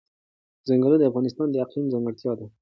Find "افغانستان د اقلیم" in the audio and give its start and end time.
1.11-1.85